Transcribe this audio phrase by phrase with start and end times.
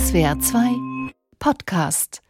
[0.00, 0.58] SWR 2
[1.38, 2.22] Podcast.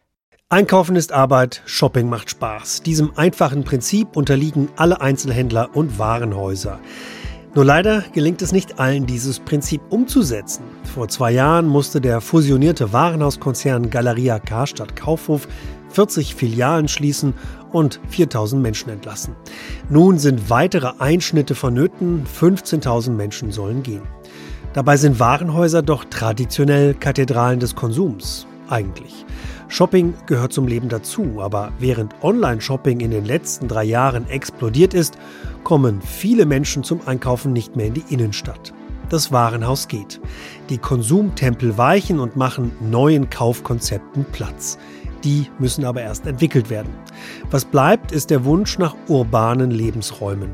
[0.49, 2.83] Einkaufen ist Arbeit, Shopping macht Spaß.
[2.83, 6.81] Diesem einfachen Prinzip unterliegen alle Einzelhändler und Warenhäuser.
[7.55, 10.63] Nur leider gelingt es nicht allen, dieses Prinzip umzusetzen.
[10.93, 15.47] Vor zwei Jahren musste der fusionierte Warenhauskonzern Galeria Karstadt Kaufhof
[15.91, 17.33] 40 Filialen schließen
[17.71, 19.35] und 4000 Menschen entlassen.
[19.89, 24.03] Nun sind weitere Einschnitte vonnöten, 15.000 Menschen sollen gehen.
[24.73, 29.25] Dabei sind Warenhäuser doch traditionell Kathedralen des Konsums, eigentlich.
[29.67, 35.17] Shopping gehört zum Leben dazu, aber während Online-Shopping in den letzten drei Jahren explodiert ist,
[35.65, 38.73] kommen viele Menschen zum Einkaufen nicht mehr in die Innenstadt.
[39.09, 40.21] Das Warenhaus geht.
[40.69, 44.77] Die Konsumtempel weichen und machen neuen Kaufkonzepten Platz.
[45.25, 46.93] Die müssen aber erst entwickelt werden.
[47.49, 50.53] Was bleibt, ist der Wunsch nach urbanen Lebensräumen.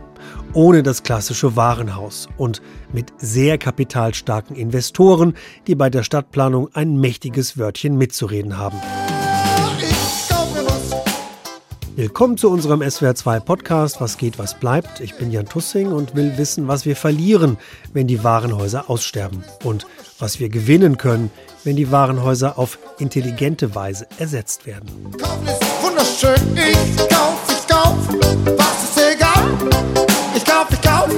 [0.57, 5.35] Ohne das klassische Warenhaus und mit sehr kapitalstarken Investoren,
[5.67, 8.79] die bei der Stadtplanung ein mächtiges Wörtchen mitzureden haben.
[11.95, 14.99] Willkommen zu unserem SWR2 Podcast Was geht, was bleibt.
[14.99, 17.57] Ich bin Jan Tussing und will wissen, was wir verlieren,
[17.93, 19.85] wenn die Warenhäuser aussterben und
[20.17, 21.29] was wir gewinnen können,
[21.65, 24.89] wenn die Warenhäuser auf intelligente Weise ersetzt werden.
[25.21, 27.95] Kauf ist wunderschön, ich kauf, ich kauf,
[28.57, 28.86] was?
[30.35, 31.09] Ich kauf, ich kauf,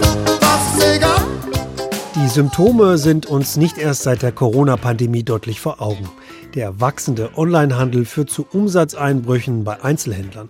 [0.41, 1.25] was ist egal?
[2.15, 6.09] Die Symptome sind uns nicht erst seit der Corona-Pandemie deutlich vor Augen.
[6.55, 10.49] Der wachsende Onlinehandel führt zu Umsatzeinbrüchen bei Einzelhändlern.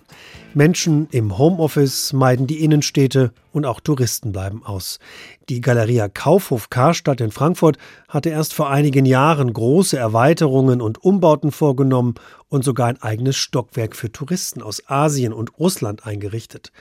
[0.53, 4.99] Menschen im Homeoffice meiden die Innenstädte und auch Touristen bleiben aus.
[5.47, 11.51] Die Galeria Kaufhof Karstadt in Frankfurt hatte erst vor einigen Jahren große Erweiterungen und Umbauten
[11.51, 12.15] vorgenommen
[12.47, 16.71] und sogar ein eigenes Stockwerk für Touristen aus Asien und Russland eingerichtet.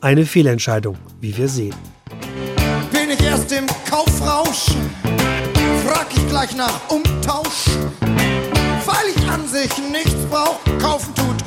[0.00, 1.74] Eine Fehlentscheidung, wie wir sehen.
[2.92, 4.76] Bin ich erst im Kaufrausch?
[5.84, 7.66] Frag ich gleich nach Umtausch?
[8.88, 10.78] weil ich an sich nichts brauche.
[10.78, 11.37] Kaufen tut.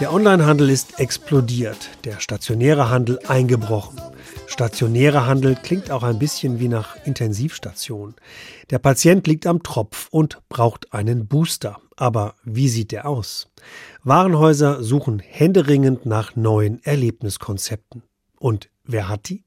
[0.00, 4.00] Der Onlinehandel ist explodiert, der stationäre Handel eingebrochen.
[4.46, 8.14] Stationärer Handel klingt auch ein bisschen wie nach Intensivstation.
[8.70, 11.82] Der Patient liegt am Tropf und braucht einen Booster.
[11.96, 13.48] Aber wie sieht der aus?
[14.02, 18.02] Warenhäuser suchen händeringend nach neuen Erlebniskonzepten.
[18.38, 19.44] Und wer hat die?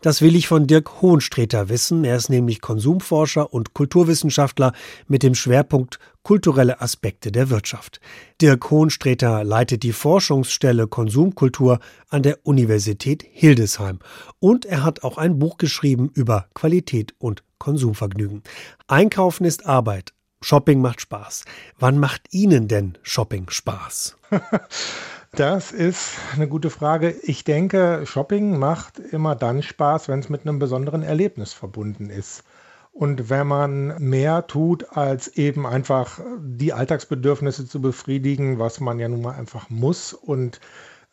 [0.00, 2.04] Das will ich von Dirk Hohenstreter wissen.
[2.04, 4.72] Er ist nämlich Konsumforscher und Kulturwissenschaftler
[5.06, 8.00] mit dem Schwerpunkt kulturelle Aspekte der Wirtschaft.
[8.40, 14.00] Dirk Hohenstreter leitet die Forschungsstelle Konsumkultur an der Universität Hildesheim.
[14.40, 18.42] Und er hat auch ein Buch geschrieben über Qualität und Konsumvergnügen.
[18.88, 20.12] Einkaufen ist Arbeit.
[20.44, 21.44] Shopping macht Spaß.
[21.78, 24.16] Wann macht Ihnen denn Shopping Spaß?
[25.34, 27.10] Das ist eine gute Frage.
[27.22, 32.44] Ich denke, Shopping macht immer dann Spaß, wenn es mit einem besonderen Erlebnis verbunden ist.
[32.92, 39.08] Und wenn man mehr tut, als eben einfach die Alltagsbedürfnisse zu befriedigen, was man ja
[39.08, 40.12] nun mal einfach muss.
[40.12, 40.60] Und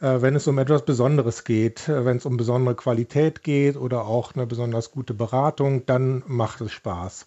[0.02, 4.06] äh, wenn es um etwas Besonderes geht, äh, wenn es um besondere Qualität geht oder
[4.06, 7.26] auch eine besonders gute Beratung, dann macht es Spaß.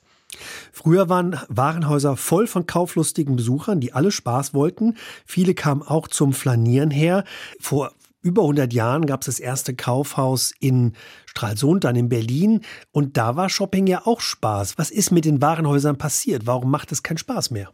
[0.73, 4.97] Früher waren Warenhäuser voll von kauflustigen Besuchern, die alle Spaß wollten.
[5.27, 7.25] Viele kamen auch zum Flanieren her.
[7.61, 10.93] Vor über 100 Jahren gab es das erste Kaufhaus in
[11.27, 12.61] Stralsund, dann in Berlin.
[12.93, 14.79] Und da war Shopping ja auch Spaß.
[14.79, 16.47] Was ist mit den Warenhäusern passiert?
[16.47, 17.71] Warum macht es keinen Spaß mehr?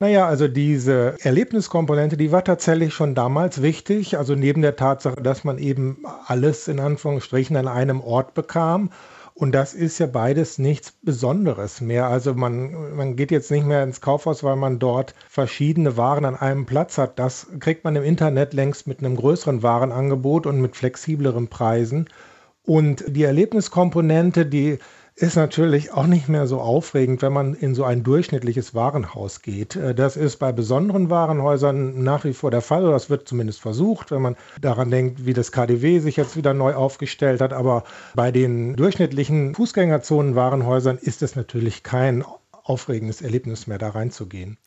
[0.00, 4.18] Naja, also diese Erlebniskomponente, die war tatsächlich schon damals wichtig.
[4.18, 8.90] Also neben der Tatsache, dass man eben alles in Anführungsstrichen an einem Ort bekam
[9.34, 12.06] und das ist ja beides nichts Besonderes mehr.
[12.06, 16.36] Also man, man geht jetzt nicht mehr ins Kaufhaus, weil man dort verschiedene Waren an
[16.36, 17.18] einem Platz hat.
[17.18, 22.08] Das kriegt man im Internet längst mit einem größeren Warenangebot und mit flexibleren Preisen.
[22.64, 24.78] Und die Erlebniskomponente, die
[25.22, 29.76] ist natürlich auch nicht mehr so aufregend, wenn man in so ein durchschnittliches Warenhaus geht.
[29.76, 33.60] Äh, das ist bei besonderen Warenhäusern nach wie vor der Fall, oder das wird zumindest
[33.60, 37.52] versucht, wenn man daran denkt, wie das KDW sich jetzt wieder neu aufgestellt hat.
[37.52, 37.84] Aber
[38.16, 42.24] bei den durchschnittlichen Fußgängerzonen-Warenhäusern ist es natürlich kein
[42.64, 44.58] aufregendes Erlebnis mehr, da reinzugehen.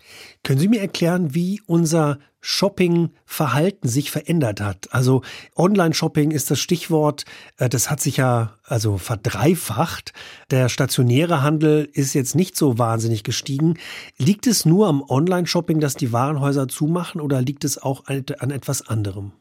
[0.43, 4.89] Können Sie mir erklären, wie unser Shopping-Verhalten sich verändert hat?
[4.91, 5.21] Also
[5.55, 7.25] Online-Shopping ist das Stichwort,
[7.57, 10.13] äh, das hat sich ja also verdreifacht.
[10.51, 13.77] Der stationäre Handel ist jetzt nicht so wahnsinnig gestiegen.
[14.17, 18.87] Liegt es nur am Online-Shopping, dass die Warenhäuser zumachen oder liegt es auch an etwas
[18.87, 19.31] anderem?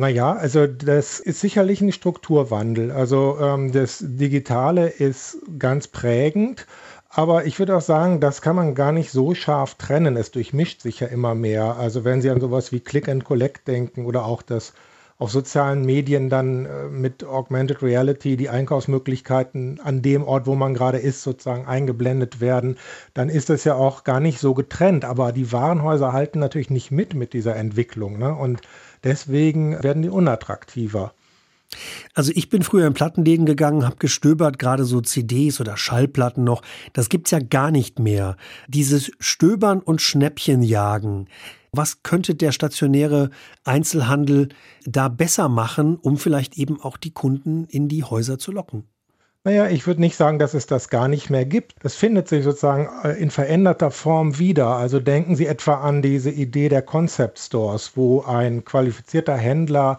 [0.00, 2.90] Naja, also das ist sicherlich ein Strukturwandel.
[2.90, 6.66] Also ähm, das Digitale ist ganz prägend.
[7.12, 10.16] Aber ich würde auch sagen, das kann man gar nicht so scharf trennen.
[10.16, 11.76] Es durchmischt sich ja immer mehr.
[11.76, 14.72] Also wenn Sie an sowas wie Click and Collect denken oder auch das
[15.18, 20.72] auf sozialen Medien dann äh, mit Augmented Reality die Einkaufsmöglichkeiten an dem Ort, wo man
[20.72, 22.78] gerade ist, sozusagen eingeblendet werden,
[23.12, 25.04] dann ist das ja auch gar nicht so getrennt.
[25.04, 28.18] Aber die Warenhäuser halten natürlich nicht mit mit dieser Entwicklung.
[28.18, 28.34] Ne?
[28.34, 28.62] Und
[29.02, 31.12] deswegen werden die unattraktiver.
[32.14, 36.62] Also ich bin früher in Plattenläden gegangen, habe gestöbert, gerade so CDs oder Schallplatten noch.
[36.92, 38.36] Das gibt's ja gar nicht mehr.
[38.68, 41.28] Dieses Stöbern und Schnäppchenjagen.
[41.72, 43.30] Was könnte der stationäre
[43.64, 44.48] Einzelhandel
[44.84, 48.88] da besser machen, um vielleicht eben auch die Kunden in die Häuser zu locken?
[49.44, 51.76] Naja, ich würde nicht sagen, dass es das gar nicht mehr gibt.
[51.82, 54.66] Das findet sich sozusagen äh, in veränderter Form wieder.
[54.66, 59.98] Also denken Sie etwa an diese Idee der Concept Stores, wo ein qualifizierter Händler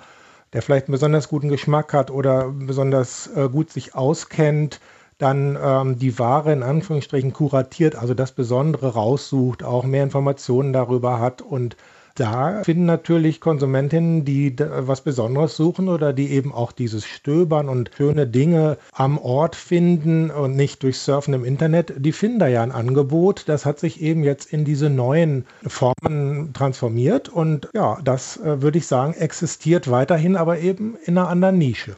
[0.54, 4.80] der vielleicht einen besonders guten Geschmack hat oder besonders äh, gut sich auskennt,
[5.18, 11.20] dann ähm, die Ware in Anführungsstrichen kuratiert, also das Besondere raussucht, auch mehr Informationen darüber
[11.20, 11.78] hat und
[12.16, 17.92] da finden natürlich Konsumentinnen, die was Besonderes suchen oder die eben auch dieses Stöbern und
[17.96, 22.64] schöne Dinge am Ort finden und nicht durch Surfen im Internet, die finden da ja
[22.64, 23.44] ein Angebot.
[23.48, 28.78] Das hat sich eben jetzt in diese neuen Formen transformiert und ja, das äh, würde
[28.78, 31.96] ich sagen, existiert weiterhin, aber eben in einer anderen Nische.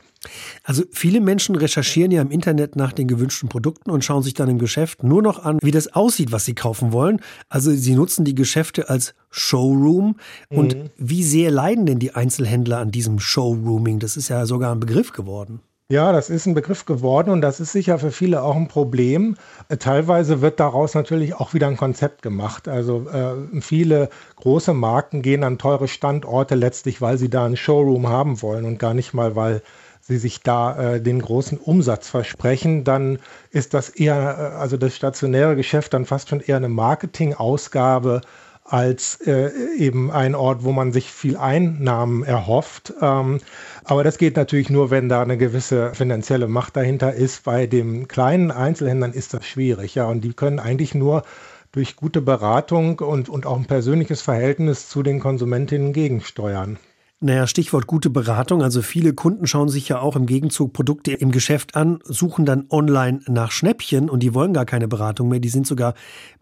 [0.64, 4.50] Also viele Menschen recherchieren ja im Internet nach den gewünschten Produkten und schauen sich dann
[4.50, 7.22] im Geschäft nur noch an, wie das aussieht, was sie kaufen wollen.
[7.50, 10.16] Also sie nutzen die Geschäfte als Showroom.
[10.50, 10.90] Und mhm.
[10.98, 14.00] wie sehr leiden denn die Einzelhändler an diesem Showrooming?
[14.00, 15.60] Das ist ja sogar ein Begriff geworden.
[15.90, 19.36] Ja, das ist ein Begriff geworden und das ist sicher für viele auch ein Problem.
[19.68, 22.68] Äh, teilweise wird daraus natürlich auch wieder ein Konzept gemacht.
[22.68, 28.08] Also äh, viele große Marken gehen an teure Standorte letztlich, weil sie da einen Showroom
[28.08, 29.62] haben wollen und gar nicht mal, weil
[30.06, 33.20] sie sich da äh, den großen Umsatz versprechen, dann
[33.52, 38.22] ist das eher, äh, also das stationäre Geschäft dann fast schon eher eine Marketingausgabe
[38.66, 42.94] als äh, eben ein Ort, wo man sich viel Einnahmen erhofft.
[43.02, 43.40] Ähm,
[43.84, 47.44] aber das geht natürlich nur, wenn da eine gewisse finanzielle Macht dahinter ist.
[47.44, 51.24] Bei den kleinen Einzelhändlern ist das schwierig, ja, und die können eigentlich nur
[51.72, 56.78] durch gute Beratung und, und auch ein persönliches Verhältnis zu den Konsumentinnen gegensteuern.
[57.26, 58.62] Naja, Stichwort gute Beratung.
[58.62, 62.66] Also viele Kunden schauen sich ja auch im Gegenzug Produkte im Geschäft an, suchen dann
[62.70, 65.40] online nach Schnäppchen und die wollen gar keine Beratung mehr.
[65.40, 65.94] Die sind sogar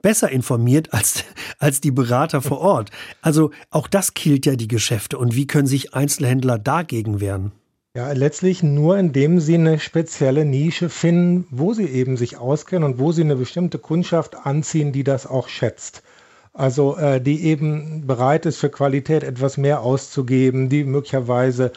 [0.01, 1.23] besser informiert als,
[1.59, 2.89] als die Berater vor Ort.
[3.21, 5.19] Also auch das killt ja die Geschäfte.
[5.19, 7.51] Und wie können sich Einzelhändler dagegen wehren?
[7.95, 12.97] Ja, letztlich nur indem sie eine spezielle Nische finden, wo sie eben sich auskennen und
[12.97, 16.01] wo sie eine bestimmte Kundschaft anziehen, die das auch schätzt.
[16.53, 21.71] Also äh, die eben bereit ist, für Qualität etwas mehr auszugeben, die möglicherweise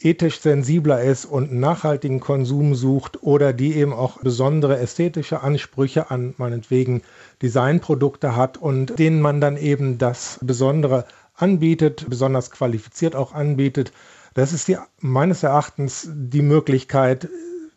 [0.00, 6.34] ethisch sensibler ist und nachhaltigen Konsum sucht oder die eben auch besondere ästhetische Ansprüche an
[6.36, 7.02] meinetwegen
[7.42, 13.92] Designprodukte hat und denen man dann eben das Besondere anbietet, besonders qualifiziert auch anbietet.
[14.34, 17.28] Das ist die, meines Erachtens die Möglichkeit,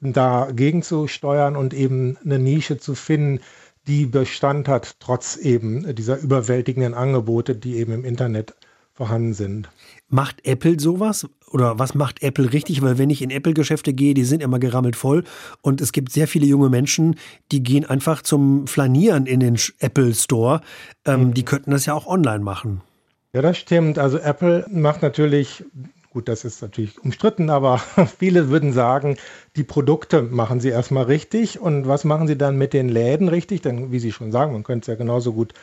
[0.02, 3.40] dagegen zu steuern und eben eine Nische zu finden,
[3.92, 8.56] die Bestand hat, trotz eben dieser überwältigenden Angebote, die eben im Internet
[8.94, 9.70] vorhanden sind.
[10.08, 11.28] Macht Apple sowas?
[11.52, 12.82] Oder was macht Apple richtig?
[12.82, 15.26] Weil wenn ich in Apple-Geschäfte gehe, die sind immer gerammelt voll.
[15.62, 17.16] Und es gibt sehr viele junge Menschen,
[17.52, 20.62] die gehen einfach zum Flanieren in den Apple Store.
[21.06, 21.34] Ähm, mhm.
[21.34, 22.82] Die könnten das ja auch online machen.
[23.34, 24.00] Ja, das stimmt.
[24.00, 25.66] Also Apple macht natürlich
[26.12, 27.78] Gut, das ist natürlich umstritten, aber
[28.20, 29.18] viele würden sagen,
[29.56, 31.60] die Produkte machen sie erstmal richtig.
[31.60, 33.62] Und was machen sie dann mit den Läden richtig?
[33.62, 35.54] Denn wie Sie schon sagen, man könnte es ja genauso gut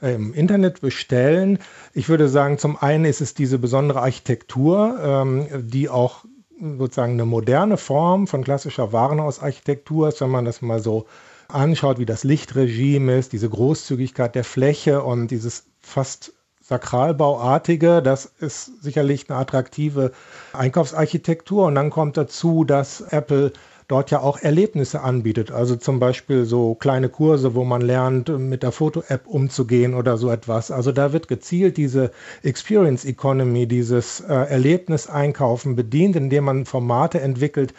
[0.00, 1.60] im Internet bestellen.
[1.94, 6.24] Ich würde sagen, zum einen ist es diese besondere Architektur, ähm, die auch
[6.60, 11.06] sozusagen eine moderne Form von klassischer Warenhausarchitektur ist, wenn man das mal so
[11.46, 18.02] anschaut, wie das Lichtregime ist, diese Großzügigkeit der Fläche und dieses fast Sakralbauartige.
[18.02, 20.12] Das ist sicherlich eine attraktive
[20.52, 21.66] Einkaufsarchitektur.
[21.66, 23.52] Und dann kommt dazu, dass Apple
[23.88, 25.50] dort ja auch Erlebnisse anbietet.
[25.50, 30.30] Also zum Beispiel so kleine Kurse, wo man lernt, mit der Foto-App umzugehen oder so
[30.30, 30.70] etwas.
[30.70, 32.10] Also da wird gezielt diese
[32.42, 37.74] Experience Economy, dieses äh, Erlebniseinkaufen bedient, indem man Formate entwickelt,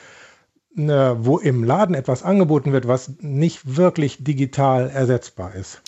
[0.77, 5.81] äh, wo im Laden etwas angeboten wird, was nicht wirklich digital ersetzbar ist.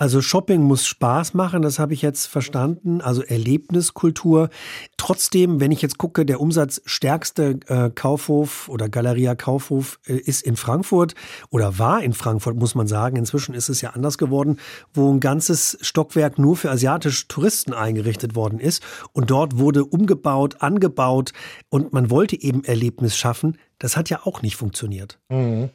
[0.00, 3.02] Also Shopping muss Spaß machen, das habe ich jetzt verstanden.
[3.02, 4.48] Also Erlebniskultur.
[4.96, 10.56] Trotzdem, wenn ich jetzt gucke, der umsatzstärkste äh, Kaufhof oder Galeria Kaufhof äh, ist in
[10.56, 11.14] Frankfurt
[11.50, 13.16] oder war in Frankfurt, muss man sagen.
[13.16, 14.56] Inzwischen ist es ja anders geworden,
[14.94, 18.82] wo ein ganzes Stockwerk nur für asiatische Touristen eingerichtet worden ist.
[19.12, 21.34] Und dort wurde umgebaut, angebaut
[21.68, 23.58] und man wollte eben Erlebnis schaffen.
[23.78, 25.18] Das hat ja auch nicht funktioniert.
[25.28, 25.68] Mhm.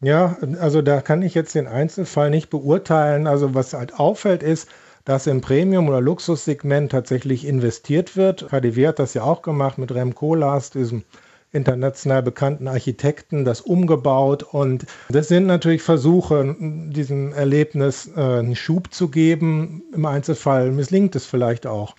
[0.00, 3.26] Ja, also da kann ich jetzt den Einzelfall nicht beurteilen.
[3.26, 4.68] Also was halt auffällt ist,
[5.04, 8.48] dass im Premium- oder Luxussegment tatsächlich investiert wird.
[8.48, 11.04] KDW hat das ja auch gemacht mit Rem Koolhaas, diesem
[11.52, 14.42] international bekannten Architekten, das umgebaut.
[14.42, 19.82] Und das sind natürlich Versuche, diesem Erlebnis äh, einen Schub zu geben.
[19.94, 21.94] Im Einzelfall misslingt es vielleicht auch.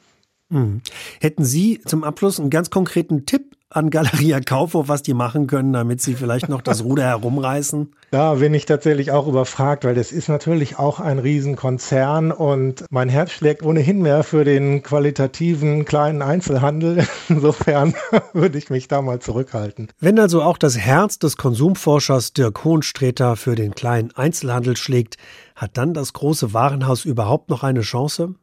[0.52, 0.82] Hm.
[1.20, 5.74] Hätten Sie zum Abschluss einen ganz konkreten Tipp an Galeria Kaufhof, was die machen können,
[5.74, 7.94] damit sie vielleicht noch das Ruder herumreißen?
[8.10, 13.10] Da bin ich tatsächlich auch überfragt, weil das ist natürlich auch ein Riesenkonzern und mein
[13.10, 17.06] Herz schlägt ohnehin mehr für den qualitativen kleinen Einzelhandel.
[17.28, 17.96] Insofern
[18.34, 19.90] würde ich mich da mal zurückhalten.
[20.00, 25.18] Wenn also auch das Herz des Konsumforschers Dirk Hohenstreter für den kleinen Einzelhandel schlägt,
[25.58, 28.36] hat dann das große Warenhaus überhaupt noch eine Chance?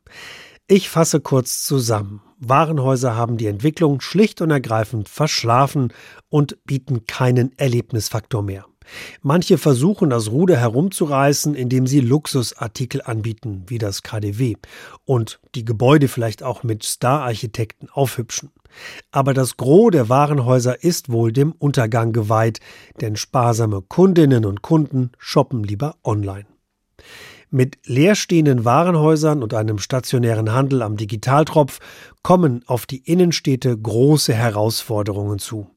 [0.66, 2.21] Ich fasse kurz zusammen.
[2.49, 5.93] Warenhäuser haben die Entwicklung schlicht und ergreifend verschlafen
[6.29, 8.67] und bieten keinen Erlebnisfaktor mehr.
[9.23, 14.57] Manche versuchen das Ruder herumzureißen, indem sie Luxusartikel anbieten, wie das KDW,
[15.05, 18.51] und die Gebäude vielleicht auch mit Star-Architekten aufhübschen.
[19.11, 22.61] Aber das Gros der Warenhäuser ist wohl dem Untergang geweiht,
[23.01, 26.47] denn sparsame Kundinnen und Kunden shoppen lieber online.
[27.55, 31.79] Mit leerstehenden Warenhäusern und einem stationären Handel am Digitaltropf
[32.25, 35.71] kommen auf die Innenstädte große Herausforderungen zu.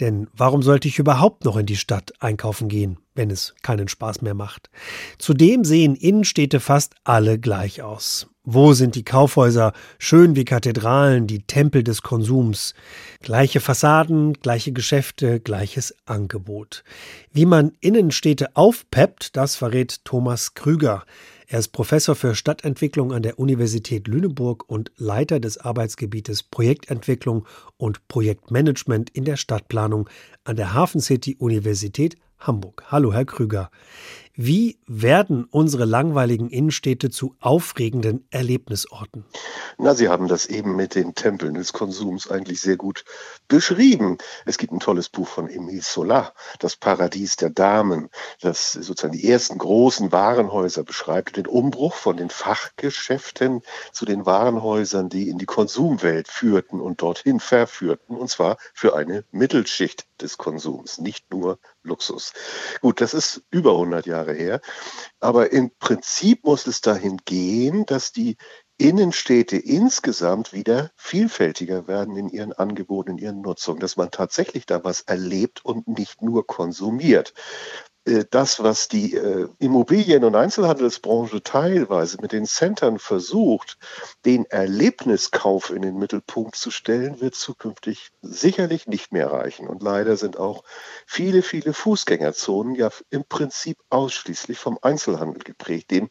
[0.00, 4.22] Denn warum sollte ich überhaupt noch in die Stadt einkaufen gehen, wenn es keinen Spaß
[4.22, 4.70] mehr macht?
[5.18, 8.29] Zudem sehen Innenstädte fast alle gleich aus.
[8.44, 12.72] Wo sind die Kaufhäuser, schön wie Kathedralen, die Tempel des Konsums?
[13.20, 16.82] Gleiche Fassaden, gleiche Geschäfte, gleiches Angebot.
[17.30, 21.04] Wie man Innenstädte aufpeppt, das verrät Thomas Krüger.
[21.48, 28.08] Er ist Professor für Stadtentwicklung an der Universität Lüneburg und Leiter des Arbeitsgebietes Projektentwicklung und
[28.08, 30.08] Projektmanagement in der Stadtplanung
[30.44, 32.84] an der Hafen City Universität Hamburg.
[32.86, 33.70] Hallo, Herr Krüger.
[34.42, 39.26] Wie werden unsere langweiligen Innenstädte zu aufregenden Erlebnisorten?
[39.76, 43.04] Na, Sie haben das eben mit den Tempeln des Konsums eigentlich sehr gut
[43.48, 44.16] beschrieben.
[44.46, 48.08] Es gibt ein tolles Buch von Emile Solar, Das Paradies der Damen,
[48.40, 53.60] das sozusagen die ersten großen Warenhäuser beschreibt, den Umbruch von den Fachgeschäften
[53.92, 59.24] zu den Warenhäusern, die in die Konsumwelt führten und dorthin verführten, und zwar für eine
[59.32, 62.32] Mittelschicht des Konsums, nicht nur Luxus.
[62.80, 64.60] Gut, das ist über 100 Jahre her,
[65.20, 68.36] aber im Prinzip muss es dahin gehen, dass die
[68.78, 74.82] Innenstädte insgesamt wieder vielfältiger werden in ihren Angeboten, in ihren Nutzungen, dass man tatsächlich da
[74.84, 77.34] was erlebt und nicht nur konsumiert.
[78.04, 83.78] Äh, das, was die äh, Immobilien- und Einzelhandelsbranche teilweise mit den Centern versucht,
[84.24, 89.68] den Erlebniskauf in den Mittelpunkt zu stellen, wird zukünftig sicherlich nicht mehr reichen.
[89.68, 90.64] Und leider sind auch
[91.06, 96.10] viele, viele Fußgängerzonen ja im Prinzip ausschließlich vom Einzelhandel geprägt, dem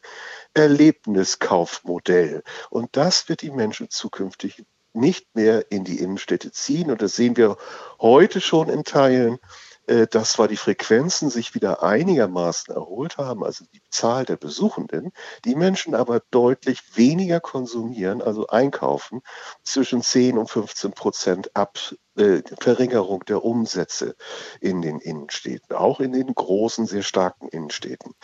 [0.54, 2.42] Erlebniskaufmodell.
[2.70, 6.90] Und das wird die Menschen zukünftig nicht mehr in die Innenstädte ziehen.
[6.90, 7.56] Und das sehen wir
[8.00, 9.38] heute schon in Teilen
[9.86, 15.12] dass zwar die Frequenzen sich wieder einigermaßen erholt haben, also die Zahl der Besuchenden,
[15.44, 19.22] die Menschen aber deutlich weniger konsumieren, also einkaufen,
[19.64, 21.78] zwischen 10 und 15 Prozent ab
[22.16, 24.14] äh, Verringerung der Umsätze
[24.60, 28.14] in den Innenstädten, auch in den großen, sehr starken Innenstädten.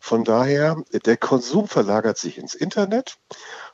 [0.00, 3.16] Von daher, der Konsum verlagert sich ins Internet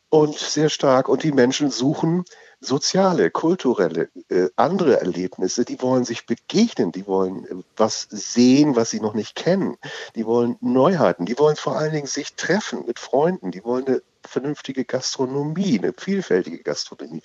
[0.08, 2.24] und sehr stark und die Menschen suchen
[2.60, 8.90] soziale, kulturelle, äh, andere Erlebnisse, die wollen sich begegnen, die wollen äh, was sehen, was
[8.90, 9.76] sie noch nicht kennen,
[10.14, 14.02] die wollen Neuheiten, die wollen vor allen Dingen sich treffen mit Freunden, die wollen eine
[14.26, 17.22] vernünftige Gastronomie, eine vielfältige Gastronomie.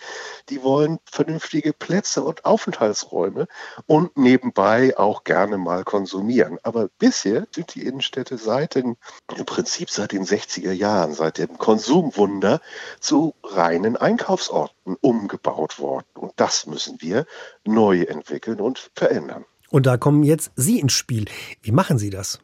[0.50, 3.48] Die wollen vernünftige Plätze und Aufenthaltsräume
[3.86, 6.58] und nebenbei auch gerne mal konsumieren.
[6.64, 8.98] Aber bisher sind die Innenstädte seit den,
[9.36, 12.62] im Prinzip seit den 60er Jahren, seit dem Konsumwunder
[13.00, 16.06] zu reinen Einkaufsorten umgebaut worden.
[16.14, 17.26] Und das müssen wir
[17.66, 19.46] neu entwickeln und verändern.
[19.70, 21.26] Und da kommen jetzt Sie ins Spiel.
[21.62, 22.40] Wie machen Sie das?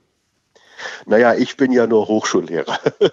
[1.05, 2.79] Naja, ich bin ja nur Hochschullehrer.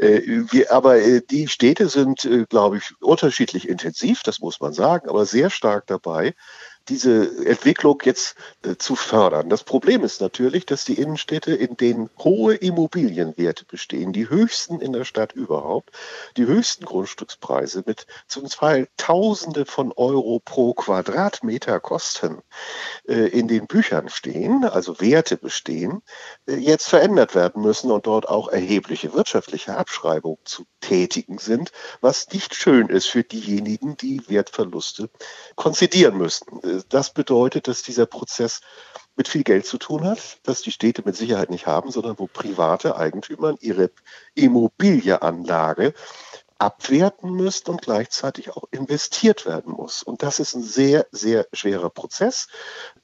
[0.00, 5.08] Äh, aber äh, die Städte sind, äh, glaube ich, unterschiedlich intensiv, das muss man sagen,
[5.08, 6.34] aber sehr stark dabei,
[6.88, 9.48] diese Entwicklung jetzt äh, zu fördern.
[9.48, 14.92] Das Problem ist natürlich, dass die Innenstädte, in denen hohe Immobilienwerte bestehen, die höchsten in
[14.92, 15.90] der Stadt überhaupt,
[16.36, 22.42] die höchsten Grundstückspreise mit zum Teil Tausende von Euro pro Quadratmeter kosten,
[23.08, 26.02] äh, in den Büchern stehen, also Werte bestehen,
[26.46, 32.28] äh, jetzt verändert werden müssen und dort auch erhebliche wirtschaftliche Abschreibungen zu tätigen sind, was
[32.32, 35.10] nicht schön ist für diejenigen, die Wertverluste
[35.56, 38.60] konzidieren müssen das bedeutet, dass dieser Prozess
[39.16, 42.26] mit viel Geld zu tun hat, das die Städte mit Sicherheit nicht haben, sondern wo
[42.26, 43.90] private Eigentümer ihre
[44.34, 45.94] Immobilienanlage
[46.58, 50.02] abwerten müsst und gleichzeitig auch investiert werden muss.
[50.02, 52.48] Und das ist ein sehr, sehr schwerer Prozess,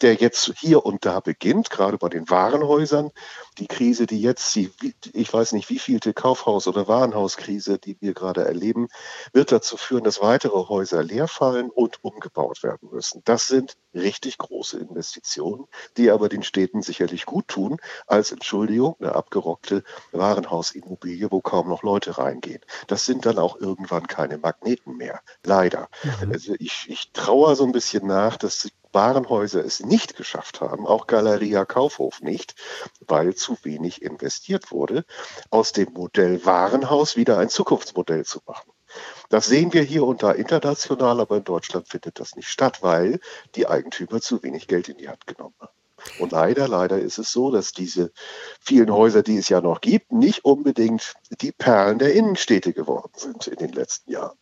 [0.00, 3.10] der jetzt hier und da beginnt, gerade bei den Warenhäusern.
[3.58, 4.72] Die Krise, die jetzt, die,
[5.12, 8.88] ich weiß nicht, wie vielte Kaufhaus- oder Warenhauskrise, die wir gerade erleben,
[9.32, 13.22] wird dazu führen, dass weitere Häuser leer fallen und umgebaut werden müssen.
[13.24, 15.66] Das sind richtig große Investitionen,
[15.96, 21.82] die aber den Städten sicherlich gut tun, als Entschuldigung, eine abgerockte Warenhausimmobilie, wo kaum noch
[21.82, 22.62] Leute reingehen.
[22.86, 25.20] Das sind dann auch irgendwann keine Magneten mehr.
[25.44, 25.88] Leider.
[26.02, 26.32] Mhm.
[26.32, 30.86] Also ich, ich trauere so ein bisschen nach, dass die Warenhäuser es nicht geschafft haben,
[30.86, 32.54] auch Galeria Kaufhof nicht,
[33.06, 35.04] weil zu wenig investiert wurde,
[35.50, 38.70] aus dem Modell Warenhaus wieder ein Zukunftsmodell zu machen.
[39.30, 43.20] Das sehen wir hier und da international, aber in Deutschland findet das nicht statt, weil
[43.54, 45.72] die Eigentümer zu wenig Geld in die Hand genommen haben.
[46.18, 48.12] Und leider, leider ist es so, dass diese
[48.60, 53.46] vielen Häuser, die es ja noch gibt, nicht unbedingt die Perlen der Innenstädte geworden sind
[53.46, 54.36] in den letzten Jahren.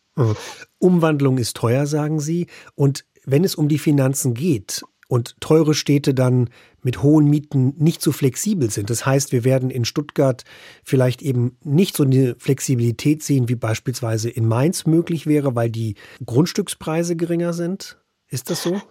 [0.79, 2.47] Umwandlung ist teuer, sagen Sie.
[2.75, 6.49] Und wenn es um die Finanzen geht und teure Städte dann
[6.83, 10.43] mit hohen Mieten nicht so flexibel sind, das heißt, wir werden in Stuttgart
[10.83, 15.95] vielleicht eben nicht so eine Flexibilität sehen, wie beispielsweise in Mainz möglich wäre, weil die
[16.25, 17.99] Grundstückspreise geringer sind.
[18.29, 18.81] Ist das so?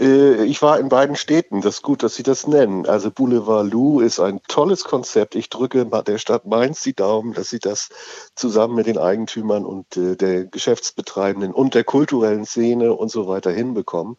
[0.00, 1.60] Äh, ich war in beiden Städten.
[1.60, 2.86] Das ist gut, dass Sie das nennen.
[2.86, 5.34] Also Boulevard Lou ist ein tolles Konzept.
[5.34, 7.90] Ich drücke der Stadt Mainz die Daumen, dass sie das
[8.34, 13.50] zusammen mit den Eigentümern und äh, der Geschäftsbetreibenden und der kulturellen Szene und so weiter
[13.50, 14.16] hinbekommen.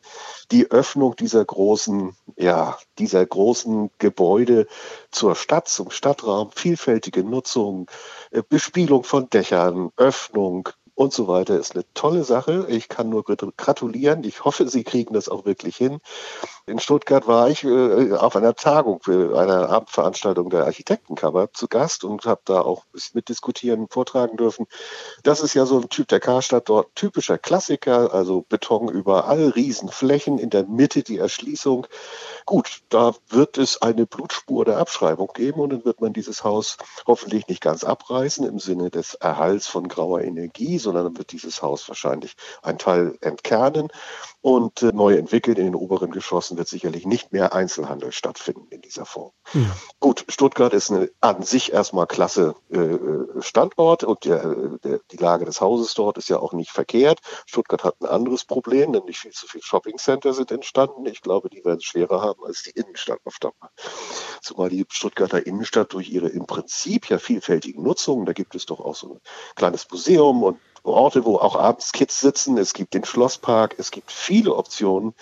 [0.52, 4.68] Die Öffnung dieser großen, ja, dieser großen Gebäude
[5.10, 7.90] zur Stadt, zum Stadtraum, vielfältige Nutzung,
[8.32, 10.70] äh, Bespielung von Dächern, Öffnung,
[11.02, 12.68] und so weiter ist eine tolle Sache.
[12.70, 14.24] Ich kann nur gratulieren.
[14.24, 16.00] Ich hoffe, Sie kriegen das auch wirklich hin.
[16.68, 22.04] In Stuttgart war ich äh, auf einer Tagung für eine Abendveranstaltung der Architektenkammer zu Gast
[22.04, 24.68] und habe da auch mitdiskutieren, vortragen dürfen.
[25.24, 30.38] Das ist ja so ein Typ der Karstadt dort, typischer Klassiker, also Beton überall, Riesenflächen,
[30.38, 31.88] in der Mitte die Erschließung.
[32.46, 36.78] Gut, da wird es eine Blutspur der Abschreibung geben und dann wird man dieses Haus
[37.08, 41.62] hoffentlich nicht ganz abreißen im Sinne des Erhalts von grauer Energie, sondern dann wird dieses
[41.62, 43.90] Haus wahrscheinlich ein Teil entkernen
[44.42, 45.58] und äh, neu entwickelt.
[45.58, 49.32] In den oberen Geschossen wird sicherlich nicht mehr Einzelhandel stattfinden in dieser Form.
[49.54, 49.62] Ja.
[50.00, 55.18] Gut, Stuttgart ist eine an sich erstmal klasse äh, äh, Standort und der, der, die
[55.18, 57.20] Lage des Hauses dort ist ja auch nicht verkehrt.
[57.46, 61.06] Stuttgart hat ein anderes Problem, nämlich viel zu viele Shoppingcenter sind entstanden.
[61.06, 63.54] Ich glaube, die werden es schwerer haben als die Innenstadt auf Dauer.
[64.42, 68.80] Zumal die Stuttgarter Innenstadt durch ihre im Prinzip ja vielfältigen Nutzungen, da gibt es doch
[68.80, 69.20] auch so ein
[69.56, 72.58] kleines Museum und Orte, wo auch abends Kids sitzen.
[72.58, 73.76] Es gibt den Schlosspark.
[73.78, 75.14] Es gibt viele Optionen,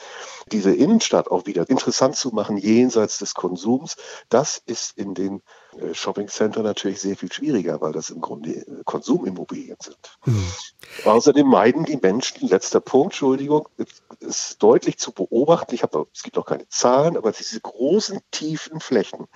[0.52, 3.98] diese Innenstadt auch wieder interessant zu machen, jenseits des Konsums.
[4.30, 5.42] Das ist in den
[5.78, 9.98] äh, Shoppingcenter natürlich sehr viel schwieriger, weil das im Grunde äh, Konsumimmobilien sind.
[10.26, 10.52] Mhm.
[11.06, 13.68] Außerdem meiden die Menschen, letzter Punkt, Entschuldigung,
[14.20, 15.76] ist deutlich zu beobachten.
[15.76, 19.28] Ich habe, es gibt noch keine Zahlen, aber diese großen, tiefen Flächen,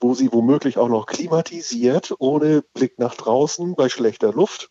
[0.00, 4.70] wo sie womöglich auch noch klimatisiert, ohne Blick nach draußen, bei schlechter Luft,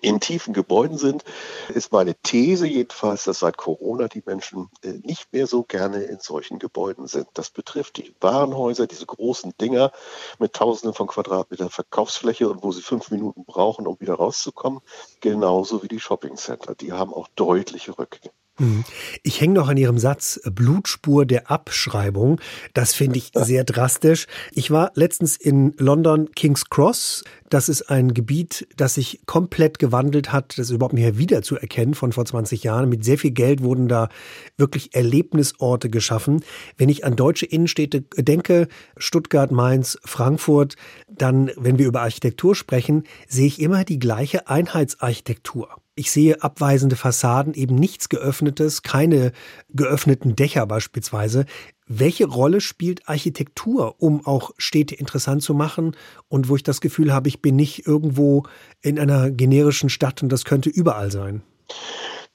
[0.00, 1.24] in tiefen Gebäuden sind,
[1.68, 6.18] ist meine These jedenfalls, dass seit Corona die Menschen äh, nicht mehr so gerne in
[6.20, 7.28] solchen Gebäuden sind.
[7.34, 9.92] Das betrifft die Warenhäuser, diese großen Dinger
[10.38, 14.80] mit Tausenden von Quadratmetern Verkaufsfläche und wo sie fünf Minuten brauchen, um wieder rauszukommen,
[15.20, 16.74] genauso wie die Shoppingcenter.
[16.74, 18.35] Die haben auch deutliche Rückgänge.
[18.58, 18.84] Mhm.
[19.22, 22.40] Ich hänge noch an Ihrem Satz Blutspur der Abschreibung.
[22.74, 24.26] Das finde ich sehr drastisch.
[24.52, 27.24] Ich war letztens in London King's Cross.
[27.50, 30.58] Das ist ein Gebiet, das sich komplett gewandelt hat.
[30.58, 32.88] Das ist überhaupt nicht mehr wiederzuerkennen von vor 20 Jahren.
[32.88, 34.08] Mit sehr viel Geld wurden da
[34.56, 36.42] wirklich Erlebnisorte geschaffen.
[36.76, 40.76] Wenn ich an deutsche Innenstädte denke, Stuttgart, Mainz, Frankfurt,
[41.08, 45.68] dann, wenn wir über Architektur sprechen, sehe ich immer die gleiche Einheitsarchitektur.
[45.98, 49.32] Ich sehe abweisende Fassaden, eben nichts Geöffnetes, keine
[49.70, 51.46] geöffneten Dächer beispielsweise.
[51.88, 55.96] Welche Rolle spielt Architektur, um auch Städte interessant zu machen
[56.28, 58.42] und wo ich das Gefühl habe, ich bin nicht irgendwo
[58.82, 61.42] in einer generischen Stadt und das könnte überall sein?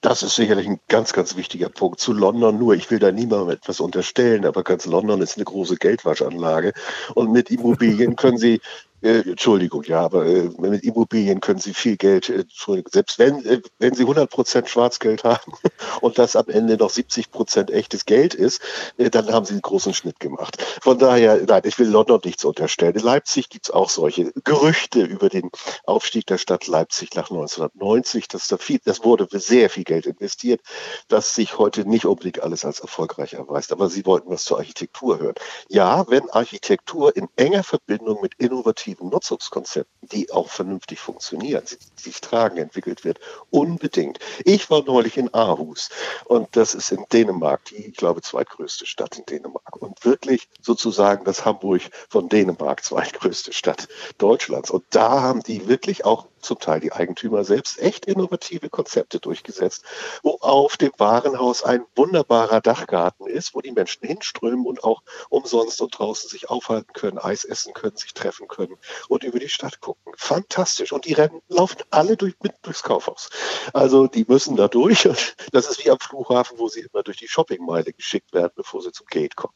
[0.00, 2.00] Das ist sicherlich ein ganz, ganz wichtiger Punkt.
[2.00, 5.76] Zu London nur, ich will da niemandem etwas unterstellen, aber ganz London ist eine große
[5.76, 6.72] Geldwaschanlage.
[7.14, 8.60] Und mit Immobilien können Sie
[9.02, 12.44] äh, Entschuldigung, ja, aber äh, mit Immobilien können Sie viel Geld, äh,
[12.90, 15.52] selbst wenn, äh, wenn Sie 100 Prozent Schwarzgeld haben
[16.00, 18.62] und das am Ende noch 70 Prozent echtes Geld ist,
[18.98, 20.62] äh, dann haben Sie einen großen Schnitt gemacht.
[20.80, 22.94] Von daher, nein, ich will London nichts unterstellen.
[22.94, 25.50] In Leipzig gibt es auch solche Gerüchte über den
[25.84, 28.28] Aufstieg der Stadt Leipzig nach 1990.
[28.28, 30.60] Das, da viel, das wurde sehr viel Geld investiert,
[31.08, 33.72] das sich heute nicht unbedingt alles als erfolgreich erweist.
[33.72, 35.34] Aber Sie wollten was zur Architektur hören.
[35.68, 41.64] Ja, wenn Architektur in enger Verbindung mit innovativen innovativen Nutzungskonzepten, die auch vernünftig funktionieren,
[41.96, 43.18] sich tragen, entwickelt wird.
[43.50, 44.18] Unbedingt.
[44.44, 45.90] Ich war neulich in Aarhus
[46.24, 51.24] und das ist in Dänemark, die, ich glaube, zweitgrößte Stadt in Dänemark und wirklich sozusagen
[51.24, 54.70] das Hamburg von Dänemark, zweitgrößte Stadt Deutschlands.
[54.70, 59.84] Und da haben die wirklich auch zum Teil die Eigentümer selbst echt innovative Konzepte durchgesetzt,
[60.22, 65.80] wo auf dem Warenhaus ein wunderbarer Dachgarten ist, wo die Menschen hinströmen und auch umsonst
[65.80, 68.76] und draußen sich aufhalten können, Eis essen können, sich treffen können
[69.08, 70.12] und über die Stadt gucken.
[70.16, 70.92] Fantastisch.
[70.92, 73.30] Und die rennen, laufen alle durch, mit durchs Kaufhaus.
[73.72, 75.08] Also die müssen da durch.
[75.52, 78.92] Das ist wie am Flughafen, wo sie immer durch die Shoppingmeile geschickt werden, bevor sie
[78.92, 79.54] zum Gate kommen.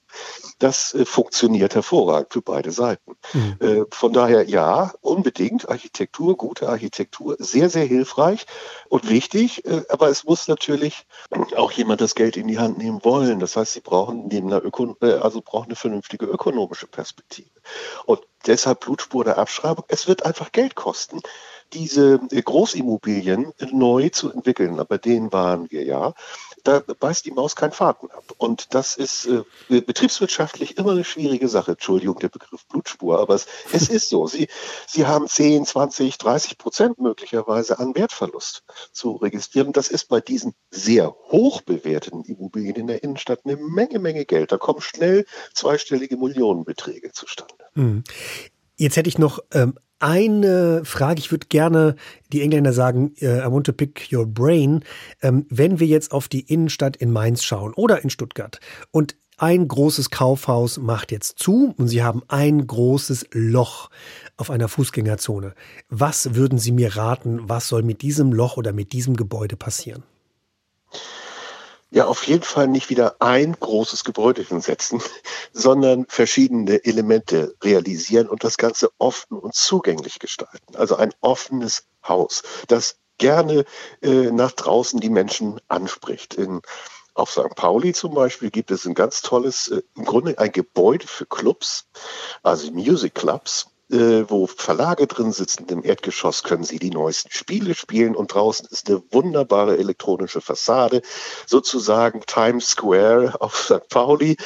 [0.58, 3.16] Das äh, funktioniert hervorragend für beide Seiten.
[3.32, 3.56] Mhm.
[3.60, 6.75] Äh, von daher ja, unbedingt Architektur, gute Architektur,
[7.38, 8.46] sehr, sehr hilfreich
[8.88, 9.64] und wichtig.
[9.64, 11.06] Äh, aber es muss natürlich
[11.56, 13.40] auch jemand das Geld in die Hand nehmen wollen.
[13.40, 17.50] Das heißt, sie brauchen neben einer Öko äh, also brauchen eine vernünftige ökonomische Perspektive.
[18.04, 19.84] Und deshalb Blutspur der Abschreibung.
[19.88, 21.20] Es wird einfach Geld kosten,
[21.72, 24.78] diese Großimmobilien neu zu entwickeln.
[24.78, 26.14] Aber denen waren wir ja
[26.66, 28.24] da beißt die Maus keinen Faden ab.
[28.38, 31.72] Und das ist äh, betriebswirtschaftlich immer eine schwierige Sache.
[31.72, 34.26] Entschuldigung, der Begriff Blutspur, aber es, es ist so.
[34.26, 34.48] Sie,
[34.86, 39.72] Sie haben 10, 20, 30 Prozent möglicherweise an Wertverlust zu registrieren.
[39.72, 44.52] Das ist bei diesen sehr hoch bewerteten Immobilien in der Innenstadt eine Menge, Menge Geld.
[44.52, 47.54] Da kommen schnell zweistellige Millionenbeträge zustande.
[47.74, 48.04] Mhm.
[48.76, 51.20] Jetzt hätte ich noch ähm, eine Frage.
[51.20, 51.96] Ich würde gerne,
[52.32, 54.84] die Engländer sagen, äh, I want to pick your brain.
[55.22, 59.68] Ähm, wenn wir jetzt auf die Innenstadt in Mainz schauen oder in Stuttgart und ein
[59.68, 63.90] großes Kaufhaus macht jetzt zu und Sie haben ein großes Loch
[64.38, 65.54] auf einer Fußgängerzone.
[65.90, 70.04] Was würden Sie mir raten, was soll mit diesem Loch oder mit diesem Gebäude passieren?
[71.90, 75.00] Ja auf jeden Fall nicht wieder ein großes Gebäude hinsetzen,
[75.52, 80.76] sondern verschiedene Elemente realisieren und das Ganze offen und zugänglich gestalten.
[80.76, 83.64] Also ein offenes Haus, das gerne
[84.02, 86.34] äh, nach draußen die Menschen anspricht.
[86.34, 86.60] In,
[87.14, 87.54] auf St.
[87.54, 91.88] Pauli zum Beispiel gibt es ein ganz tolles, äh, im Grunde ein Gebäude für Clubs,
[92.42, 95.66] also Music Clubs äh, wo Verlage drin sitzen.
[95.68, 101.02] Im Erdgeschoss können Sie die neuesten Spiele spielen und draußen ist eine wunderbare elektronische Fassade,
[101.46, 103.88] sozusagen Times Square auf St.
[103.88, 104.36] Pauli,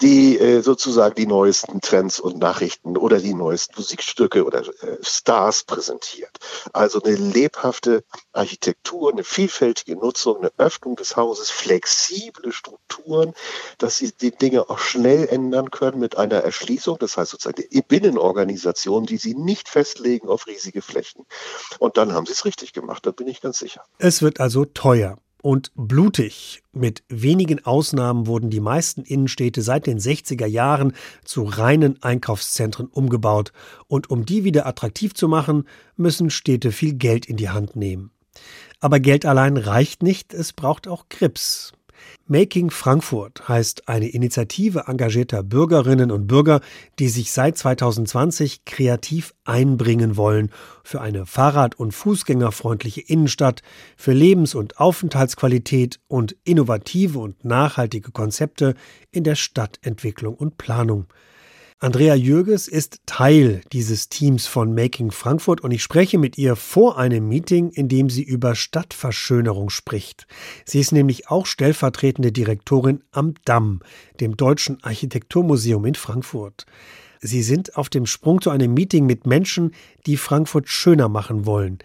[0.00, 5.64] die äh, sozusagen die neuesten Trends und Nachrichten oder die neuesten Musikstücke oder äh, Stars
[5.64, 6.38] präsentiert.
[6.72, 13.32] Also eine lebhafte Architektur, eine vielfältige Nutzung, eine Öffnung des Hauses, flexible Strukturen,
[13.78, 17.82] dass Sie die Dinge auch schnell ändern können mit einer Erschließung, das heißt sozusagen die
[17.82, 21.24] Binnenorganisation Installationen, die sie nicht festlegen auf riesige Flächen.
[21.78, 23.82] Und dann haben sie es richtig gemacht, da bin ich ganz sicher.
[23.98, 26.62] Es wird also teuer und blutig.
[26.72, 33.52] Mit wenigen Ausnahmen wurden die meisten Innenstädte seit den 60er Jahren zu reinen Einkaufszentren umgebaut.
[33.86, 38.10] Und um die wieder attraktiv zu machen, müssen Städte viel Geld in die Hand nehmen.
[38.80, 41.72] Aber Geld allein reicht nicht, es braucht auch Grips.
[42.30, 46.60] Making Frankfurt heißt eine Initiative engagierter Bürgerinnen und Bürger,
[46.98, 50.50] die sich seit 2020 kreativ einbringen wollen
[50.84, 53.62] für eine fahrrad- und fußgängerfreundliche Innenstadt,
[53.96, 58.74] für Lebens- und Aufenthaltsqualität und innovative und nachhaltige Konzepte
[59.10, 61.06] in der Stadtentwicklung und Planung.
[61.80, 66.98] Andrea Jürges ist Teil dieses Teams von Making Frankfurt und ich spreche mit ihr vor
[66.98, 70.26] einem Meeting, in dem sie über Stadtverschönerung spricht.
[70.64, 73.78] Sie ist nämlich auch stellvertretende Direktorin am Damm,
[74.18, 76.66] dem Deutschen Architekturmuseum in Frankfurt.
[77.20, 79.72] Sie sind auf dem Sprung zu einem Meeting mit Menschen,
[80.04, 81.78] die Frankfurt schöner machen wollen.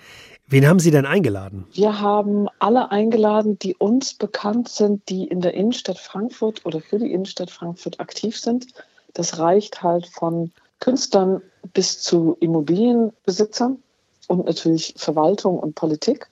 [0.48, 1.68] Wen haben Sie denn eingeladen?
[1.72, 6.98] Wir haben alle eingeladen, die uns bekannt sind, die in der Innenstadt Frankfurt oder für
[6.98, 8.66] die Innenstadt Frankfurt aktiv sind.
[9.14, 11.42] Das reicht halt von Künstlern
[11.74, 13.82] bis zu Immobilienbesitzern
[14.28, 16.30] und natürlich Verwaltung und Politik.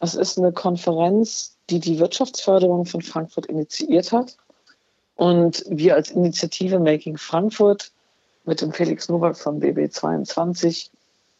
[0.00, 4.36] Es ist eine Konferenz, die die Wirtschaftsförderung von Frankfurt initiiert hat.
[5.16, 7.90] Und wir als Initiative Making Frankfurt
[8.44, 10.90] mit dem Felix Nowak von BB22,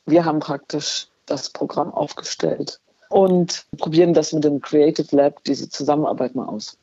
[0.07, 6.35] wir haben praktisch das Programm aufgestellt und probieren das mit dem Creative Lab, diese Zusammenarbeit
[6.35, 6.79] mal aus.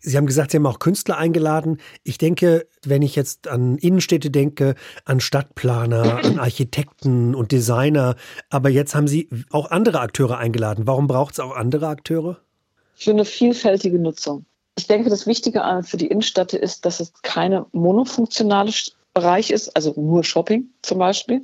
[0.00, 1.78] Sie haben gesagt, Sie haben auch Künstler eingeladen.
[2.02, 8.16] Ich denke, wenn ich jetzt an Innenstädte denke, an Stadtplaner, an Architekten und Designer,
[8.50, 10.86] aber jetzt haben Sie auch andere Akteure eingeladen.
[10.86, 12.38] Warum braucht es auch andere Akteure?
[12.94, 14.46] Für eine vielfältige Nutzung.
[14.76, 18.72] Ich denke, das Wichtige für die Innenstädte ist, dass es keine monofunktionale
[19.12, 21.42] Bereich ist, also nur Shopping zum Beispiel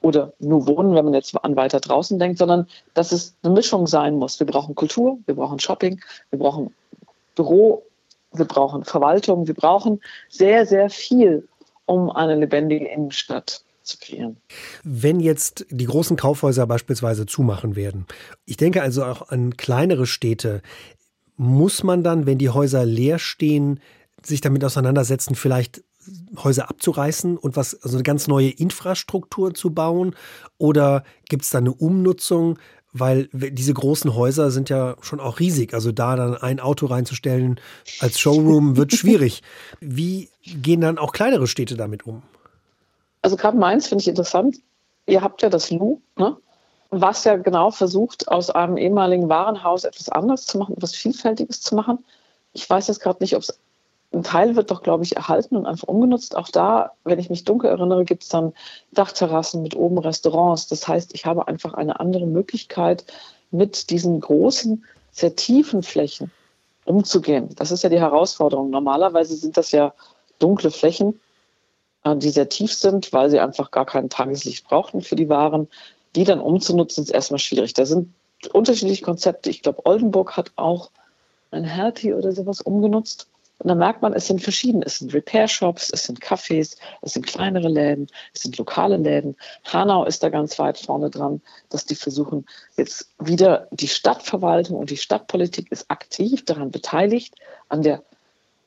[0.00, 3.86] oder nur Wohnen, wenn man jetzt an weiter draußen denkt, sondern dass es eine Mischung
[3.86, 4.38] sein muss.
[4.40, 6.74] Wir brauchen Kultur, wir brauchen Shopping, wir brauchen
[7.36, 7.84] Büro,
[8.32, 11.48] wir brauchen Verwaltung, wir brauchen sehr, sehr viel,
[11.84, 14.36] um eine lebendige Innenstadt zu kreieren.
[14.82, 18.06] Wenn jetzt die großen Kaufhäuser beispielsweise zumachen werden,
[18.44, 20.62] ich denke also auch an kleinere Städte,
[21.36, 23.80] muss man dann, wenn die Häuser leer stehen,
[24.24, 25.84] sich damit auseinandersetzen, vielleicht
[26.36, 30.14] Häuser abzureißen und was, also eine ganz neue Infrastruktur zu bauen?
[30.58, 32.58] Oder gibt es da eine Umnutzung?
[32.98, 35.74] Weil diese großen Häuser sind ja schon auch riesig.
[35.74, 37.60] Also da dann ein Auto reinzustellen
[38.00, 39.42] als Showroom wird schwierig.
[39.80, 42.22] Wie gehen dann auch kleinere Städte damit um?
[43.22, 44.56] Also gerade Mainz finde ich interessant.
[45.06, 46.36] Ihr habt ja das Lu, ne?
[46.90, 51.74] was ja genau versucht, aus einem ehemaligen Warenhaus etwas anderes zu machen, etwas Vielfältiges zu
[51.74, 52.04] machen.
[52.52, 53.58] Ich weiß jetzt gerade nicht, ob es
[54.16, 56.36] ein Teil wird doch, glaube ich, erhalten und einfach umgenutzt.
[56.36, 58.52] Auch da, wenn ich mich dunkel erinnere, gibt es dann
[58.92, 60.68] Dachterrassen mit oben Restaurants.
[60.68, 63.04] Das heißt, ich habe einfach eine andere Möglichkeit,
[63.50, 66.30] mit diesen großen, sehr tiefen Flächen
[66.84, 67.50] umzugehen.
[67.56, 68.70] Das ist ja die Herausforderung.
[68.70, 69.94] Normalerweise sind das ja
[70.38, 71.20] dunkle Flächen,
[72.04, 75.68] äh, die sehr tief sind, weil sie einfach gar kein Tageslicht brauchten für die Waren.
[76.14, 77.74] Die dann umzunutzen, ist erstmal schwierig.
[77.74, 78.12] Da sind
[78.52, 79.50] unterschiedliche Konzepte.
[79.50, 80.90] Ich glaube, Oldenburg hat auch
[81.50, 83.28] ein Hertie oder sowas umgenutzt.
[83.58, 84.84] Und dann merkt man, es sind verschiedene.
[84.84, 89.36] Es sind Repair-Shops, es sind Cafés, es sind kleinere Läden, es sind lokale Läden.
[89.64, 91.40] Hanau ist da ganz weit vorne dran,
[91.70, 92.44] dass die versuchen,
[92.76, 97.34] jetzt wieder die Stadtverwaltung und die Stadtpolitik ist aktiv daran beteiligt,
[97.68, 98.02] an der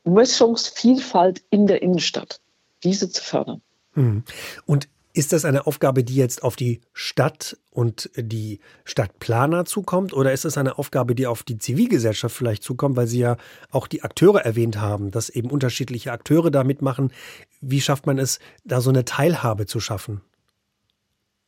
[0.06, 2.40] Mischungsvielfalt in der Innenstadt,
[2.84, 3.62] diese zu fördern.
[3.94, 4.24] Hm.
[4.66, 4.88] Und
[5.20, 10.14] ist das eine Aufgabe, die jetzt auf die Stadt und die Stadtplaner zukommt?
[10.14, 13.36] Oder ist es eine Aufgabe, die auf die Zivilgesellschaft vielleicht zukommt, weil Sie ja
[13.70, 17.12] auch die Akteure erwähnt haben, dass eben unterschiedliche Akteure da mitmachen?
[17.60, 20.22] Wie schafft man es, da so eine Teilhabe zu schaffen?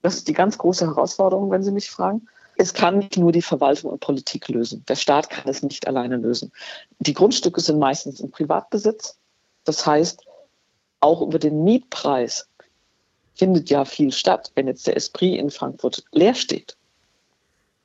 [0.02, 2.28] Das ist die ganz große Herausforderung, wenn Sie mich fragen.
[2.58, 4.84] Es kann nicht nur die Verwaltung und Politik lösen.
[4.90, 6.52] Der Staat kann es nicht alleine lösen.
[7.00, 9.18] Die Grundstücke sind meistens im Privatbesitz.
[9.64, 10.26] Das heißt,
[11.00, 12.48] auch über den Mietpreis
[13.34, 14.52] findet ja viel statt.
[14.56, 16.78] Wenn jetzt der Esprit in Frankfurt leer steht,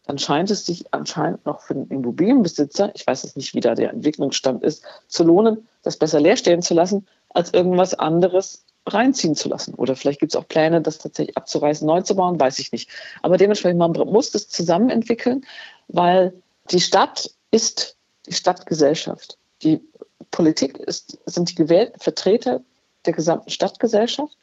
[0.07, 3.75] dann scheint es sich anscheinend noch für den Immobilienbesitzer, ich weiß jetzt nicht, wie da
[3.75, 9.35] der Entwicklungsstand ist, zu lohnen, das besser leer stehen zu lassen, als irgendwas anderes reinziehen
[9.35, 9.75] zu lassen.
[9.75, 12.89] Oder vielleicht gibt es auch Pläne, das tatsächlich abzureißen, neu zu bauen, weiß ich nicht.
[13.23, 15.45] Aber dementsprechend, man muss das zusammen entwickeln,
[15.89, 16.33] weil
[16.71, 19.39] die Stadt ist die Stadtgesellschaft.
[19.63, 19.81] Die
[20.31, 22.61] Politik ist, sind die gewählten Vertreter
[23.07, 24.37] der gesamten Stadtgesellschaft.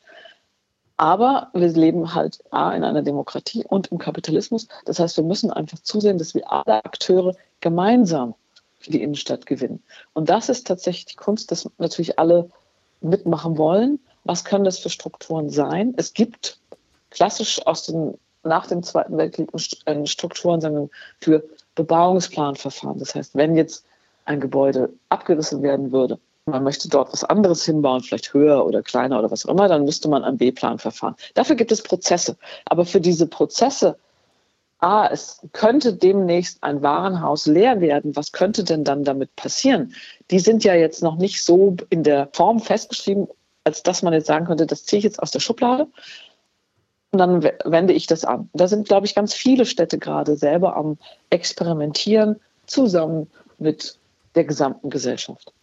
[0.98, 4.68] Aber wir leben halt A in einer Demokratie und im Kapitalismus.
[4.86, 8.36] Das heißt, wir müssen einfach zusehen, dass wir alle Akteure gemeinsam
[8.80, 9.82] für die Innenstadt gewinnen.
[10.14, 12.50] Und das ist tatsächlich die Kunst, dass natürlich alle
[13.02, 14.00] mitmachen wollen.
[14.24, 15.94] Was können das für Strukturen sein?
[15.98, 16.60] Es gibt
[17.10, 19.50] klassisch aus den nach dem Zweiten Weltkrieg
[20.06, 20.90] Strukturen sagen
[21.22, 21.44] für
[21.76, 23.00] Bebauungsplanverfahren.
[23.00, 23.86] Das heißt, wenn jetzt
[24.26, 29.20] ein Gebäude abgerissen werden würde, man möchte dort was anderes hinbauen, vielleicht höher oder kleiner
[29.20, 31.16] oder was auch immer, dann müsste man einen B-Plan verfahren.
[31.36, 32.38] Dafür gibt es Prozesse.
[32.66, 33.98] Aber für diese Prozesse,
[34.80, 39.94] ah, es könnte demnächst ein Warenhaus leer werden, was könnte denn dann damit passieren?
[40.32, 43.28] Die sind ja jetzt noch nicht so in der Form festgeschrieben,
[43.64, 45.88] als dass man jetzt sagen könnte, das ziehe ich jetzt aus der Schublade
[47.12, 48.50] und dann wende ich das an.
[48.54, 50.98] Da sind, glaube ich, ganz viele Städte gerade selber am
[51.30, 53.30] Experimentieren zusammen
[53.60, 53.98] mit
[54.36, 55.54] der gesamten Gesellschaft.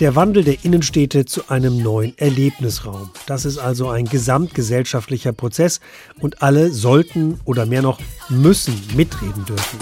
[0.00, 3.10] Der Wandel der Innenstädte zu einem neuen Erlebnisraum.
[3.26, 5.80] Das ist also ein gesamtgesellschaftlicher Prozess
[6.18, 9.78] und alle sollten oder mehr noch müssen mitreden dürfen.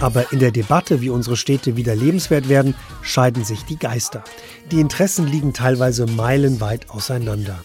[0.00, 4.24] Aber in der Debatte, wie unsere Städte wieder lebenswert werden, scheiden sich die Geister.
[4.72, 7.64] Die Interessen liegen teilweise meilenweit auseinander.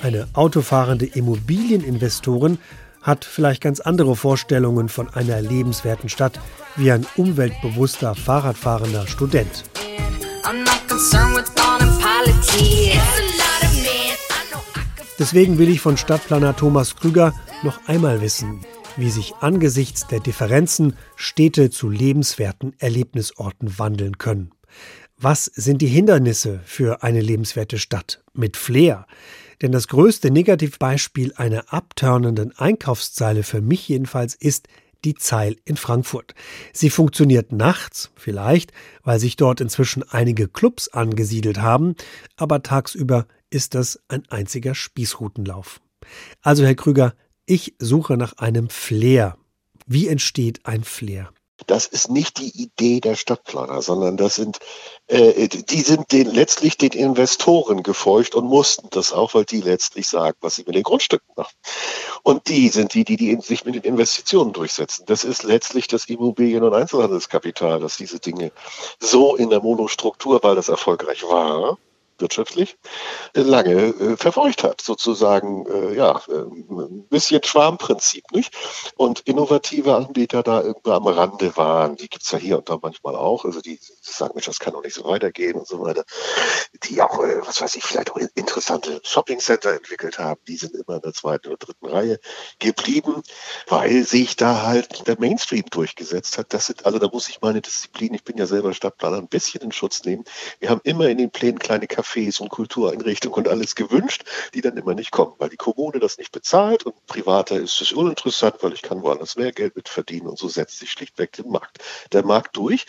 [0.00, 2.58] Eine autofahrende Immobilieninvestorin
[3.02, 6.40] hat vielleicht ganz andere Vorstellungen von einer lebenswerten Stadt
[6.76, 9.64] wie ein umweltbewusster Fahrradfahrender Student.
[15.18, 18.60] Deswegen will ich von Stadtplaner Thomas Krüger noch einmal wissen,
[18.96, 24.52] wie sich angesichts der Differenzen Städte zu lebenswerten Erlebnisorten wandeln können.
[25.20, 29.06] Was sind die Hindernisse für eine lebenswerte Stadt mit Flair?
[29.62, 34.68] Denn das größte Negativbeispiel einer abturnenden Einkaufszeile für mich jedenfalls ist
[35.04, 36.34] die Zeil in Frankfurt.
[36.72, 38.72] Sie funktioniert nachts, vielleicht,
[39.04, 41.94] weil sich dort inzwischen einige Clubs angesiedelt haben,
[42.36, 45.80] aber tagsüber ist das ein einziger Spießrutenlauf.
[46.42, 47.14] Also, Herr Krüger,
[47.46, 49.36] ich suche nach einem Flair.
[49.86, 51.30] Wie entsteht ein Flair?
[51.66, 54.58] Das ist nicht die Idee der Stadtplaner, sondern das sind,
[55.08, 60.06] äh, die sind den, letztlich den Investoren gefeucht und mussten das auch, weil die letztlich
[60.08, 61.54] sagen, was sie mit den Grundstücken machen.
[62.22, 65.04] Und die sind die, die, die sich mit den Investitionen durchsetzen.
[65.06, 68.52] Das ist letztlich das Immobilien- und Einzelhandelskapital, das diese Dinge
[69.00, 71.78] so in der Monostruktur, weil das erfolgreich war,
[72.20, 72.76] wirtschaftlich
[73.34, 78.54] lange äh, verfolgt hat, sozusagen äh, ja äh, ein bisschen Schwarmprinzip, nicht?
[78.96, 83.16] Und innovative Anbieter da irgendwo am Rande waren, die gibt's ja hier und da manchmal
[83.16, 86.04] auch, also die, sagen, Mensch, das kann doch nicht so weitergehen und so weiter,
[86.84, 90.96] die auch, äh, was weiß ich, vielleicht auch interessante Shoppingcenter entwickelt haben, die sind immer
[90.96, 92.18] in der zweiten oder dritten Reihe
[92.58, 93.22] geblieben,
[93.66, 96.52] weil sich da halt der Mainstream durchgesetzt hat.
[96.52, 99.62] Das sind, also da muss ich meine Disziplin, ich bin ja selber Stadtplaner, ein bisschen
[99.62, 100.24] in Schutz nehmen.
[100.60, 104.60] Wir haben immer in den Plänen kleine Cafés Cafés und Kultureinrichtungen und alles gewünscht, die
[104.60, 108.56] dann immer nicht kommen, weil die Kommune das nicht bezahlt und privater ist es uninteressant,
[108.62, 111.78] weil ich kann woanders mehr Geld mit verdienen und so setzt sich schlichtweg den Markt.
[112.12, 112.86] Der Markt durch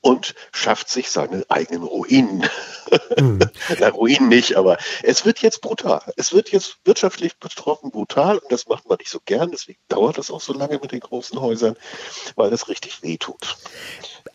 [0.00, 2.44] und schafft sich seine eigenen Ruinen.
[3.18, 3.40] Mhm.
[3.80, 6.00] Na, Ruinen nicht, aber es wird jetzt brutal.
[6.16, 9.50] Es wird jetzt wirtschaftlich betroffen brutal und das macht man nicht so gern.
[9.50, 11.76] Deswegen dauert das auch so lange mit den großen Häusern,
[12.34, 13.58] weil das richtig wehtut.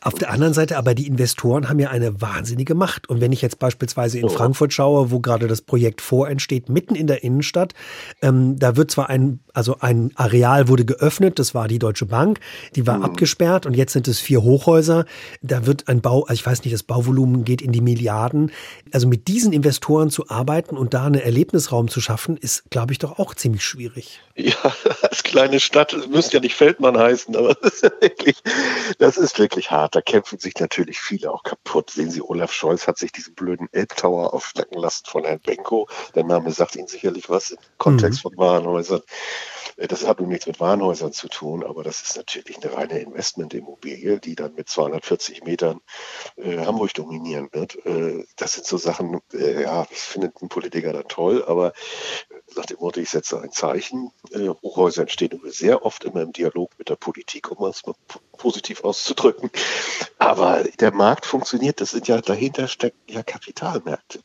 [0.02, 3.10] Auf der anderen Seite aber die Investoren haben ja eine wahnsinnige Macht.
[3.10, 7.08] Und wenn ich jetzt beispielsweise in Frankfurt schaue, wo gerade das Projekt vorentsteht, mitten in
[7.08, 7.73] der Innenstadt,
[8.21, 12.39] ähm, da wird zwar ein, also ein Areal wurde geöffnet, das war die Deutsche Bank,
[12.76, 13.06] die war mhm.
[13.06, 15.06] abgesperrt und jetzt sind es vier Hochhäuser.
[15.41, 18.51] Da wird ein Bau, also ich weiß nicht, das Bauvolumen geht in die Milliarden.
[18.91, 22.99] Also mit diesen Investoren zu arbeiten und da einen Erlebnisraum zu schaffen, ist, glaube ich,
[22.99, 24.19] doch auch ziemlich schwierig.
[24.35, 24.55] Ja,
[25.01, 28.35] als kleine Stadt, müsste ja nicht Feldmann heißen, aber das ist wirklich,
[28.97, 31.91] das ist wirklich hart da kämpfen sich natürlich viele auch kaputt.
[31.91, 35.87] Sehen Sie, Olaf Scholz hat sich diesen blöden Elbtower aufschnacken lassen von Herrn Benko.
[36.15, 38.29] Der Name sagt Ihnen sicherlich was im Kontext mhm.
[38.29, 39.01] von Warenhäusern.
[39.77, 42.99] Äh, das hat nun nichts mit Warenhäusern zu tun, aber das ist natürlich eine reine
[42.99, 45.79] Investmentimmobilie, die dann mit 240 Metern
[46.38, 47.86] äh, Hamburg dominieren wird.
[47.86, 51.73] Äh, das sind so Sachen, äh, ja, das findet ein Politiker dann toll, aber
[52.55, 54.12] nach dem Motto, ich setze ein Zeichen.
[54.31, 57.95] Äh, Hochhäuser entstehen sehr oft immer im Dialog mit der Politik, um es mal
[58.38, 59.49] positiv auszudrücken.
[60.17, 64.19] Aber der Markt funktioniert, das sind ja dahinter stecken ja Kapitalmärkte,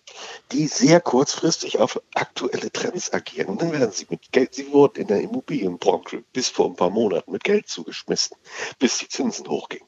[0.53, 3.49] die sehr kurzfristig auf aktuelle Trends agieren.
[3.49, 6.91] Und dann werden sie mit Geld, sie wurden in der Immobilienbranche bis vor ein paar
[6.91, 8.37] Monaten mit Geld zugeschmissen,
[8.79, 9.87] bis die Zinsen hochgingen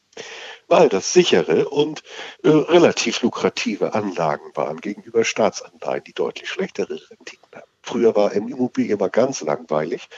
[0.66, 2.02] weil das sichere und
[2.42, 7.69] äh, relativ lukrative Anlagen waren gegenüber Staatsanleihen, die deutlich schlechtere Renditen haben.
[7.82, 10.08] Früher war Immobilie immer ganz langweilig.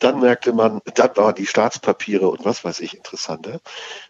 [0.00, 3.60] Dann merkte man, dann waren die Staatspapiere und was weiß ich interessanter.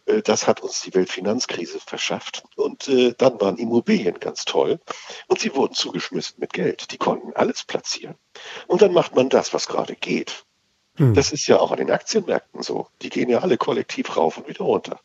[0.06, 2.44] Äh, das hat uns die Weltfinanzkrise verschafft.
[2.56, 4.80] Und äh, dann waren Immobilien ganz toll.
[5.28, 6.90] Und sie wurden zugeschmissen mit Geld.
[6.92, 8.16] Die konnten alles platzieren.
[8.66, 10.44] Und dann macht man das, was gerade geht.
[10.96, 11.14] Hm.
[11.14, 12.88] Das ist ja auch an den Aktienmärkten so.
[13.02, 15.00] Die gehen ja alle kollektiv rauf und wieder runter.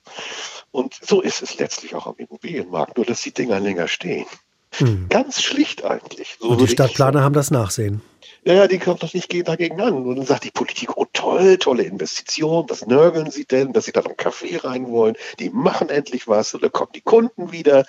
[0.72, 4.26] Und so ist es letztlich auch am Immobilienmarkt, nur dass die Dinger länger stehen.
[4.72, 5.08] Hm.
[5.10, 6.38] Ganz schlicht eigentlich.
[6.40, 8.02] So und die Stadtplaner haben das Nachsehen.
[8.44, 9.94] Ja, ja, die kommt doch nicht dagegen an.
[9.94, 13.92] Und dann sagt die Politik, oh toll, tolle Investition, was nörgeln sie denn, dass sie
[13.92, 15.16] da noch einen Kaffee rein wollen?
[15.40, 17.86] Die machen endlich was und dann kommen die Kunden wieder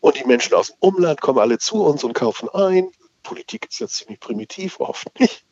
[0.00, 2.90] und die Menschen aus dem Umland kommen alle zu uns und kaufen ein.
[3.22, 5.44] Politik ist ja ziemlich primitiv oft, nicht?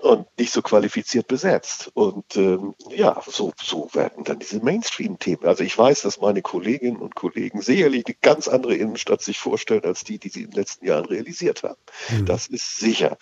[0.00, 1.90] Und nicht so qualifiziert besetzt.
[1.94, 5.44] Und ähm, ja, so, so werden dann diese Mainstream-Themen.
[5.44, 9.84] Also ich weiß, dass meine Kolleginnen und Kollegen sicherlich eine ganz andere Innenstadt sich vorstellen,
[9.84, 11.78] als die, die sie in den letzten Jahren realisiert haben.
[12.10, 12.26] Mhm.
[12.26, 13.18] Das ist sicher.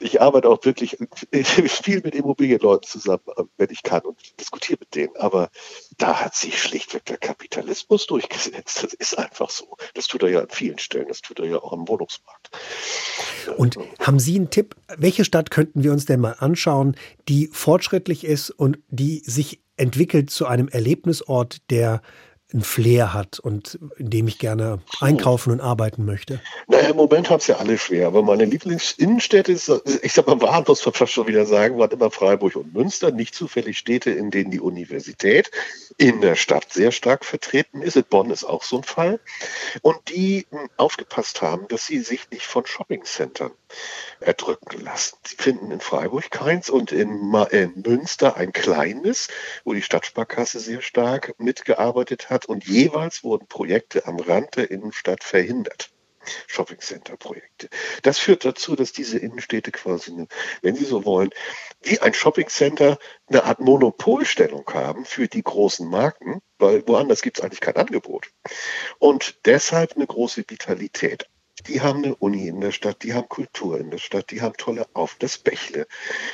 [0.00, 0.96] Ich arbeite auch wirklich
[1.32, 3.22] viel mit Immobilienleuten zusammen,
[3.56, 5.16] wenn ich kann und diskutiere mit denen.
[5.16, 5.50] Aber
[5.98, 8.82] da hat sich schlichtweg der Kapitalismus durchgesetzt.
[8.82, 9.76] Das ist einfach so.
[9.94, 11.08] Das tut er ja an vielen Stellen.
[11.08, 12.50] Das tut er ja auch am Wohnungsmarkt.
[13.56, 14.74] Und haben Sie einen Tipp?
[14.96, 16.94] Welche Stadt könnten wir uns denn mal anschauen,
[17.28, 22.02] die fortschrittlich ist und die sich entwickelt zu einem Erlebnisort, der
[22.54, 26.40] ein Flair hat und in dem ich gerne einkaufen und arbeiten möchte?
[26.68, 29.68] Naja, im Moment haben es ja alle schwer, aber meine Lieblingsinnenstädte, ist,
[30.02, 33.10] ich sag mal, waren, muss man fast schon wieder sagen, waren immer Freiburg und Münster,
[33.10, 35.50] nicht zufällig Städte, in denen die Universität
[35.96, 37.94] in der Stadt sehr stark vertreten ist.
[38.08, 39.20] Bonn ist auch so ein Fall.
[39.82, 43.50] Und die hm, aufgepasst haben, dass sie sich nicht von Shoppingcentern
[44.20, 45.16] erdrücken lassen.
[45.26, 49.28] Sie finden in Freiburg keins und in, in Münster ein kleines,
[49.64, 55.24] wo die Stadtsparkasse sehr stark mitgearbeitet hat und jeweils wurden Projekte am Rand der Innenstadt
[55.24, 55.90] verhindert.
[56.46, 57.68] Shopping-Center-Projekte.
[58.02, 60.26] Das führt dazu, dass diese Innenstädte quasi, eine,
[60.62, 61.30] wenn Sie so wollen,
[61.82, 67.44] wie ein Shopping-Center eine Art Monopolstellung haben für die großen Marken, weil woanders gibt es
[67.44, 68.30] eigentlich kein Angebot.
[68.98, 71.28] Und deshalb eine große Vitalität.
[71.66, 74.56] Die haben eine Uni in der Stadt, die haben Kultur in der Stadt, die haben
[74.56, 75.86] tolle Auf, das Bächle.